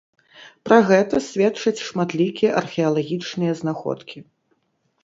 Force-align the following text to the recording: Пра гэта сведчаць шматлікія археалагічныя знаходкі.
Пра 0.69 0.77
гэта 0.91 1.15
сведчаць 1.25 1.83
шматлікія 1.91 2.51
археалагічныя 2.63 3.53
знаходкі. 3.63 4.19